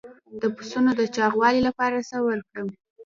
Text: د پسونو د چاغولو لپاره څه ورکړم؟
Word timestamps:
د 0.41 0.43
پسونو 0.55 0.91
د 0.99 1.01
چاغولو 1.15 1.65
لپاره 1.67 1.97
څه 2.09 2.17
ورکړم؟ 2.27 2.67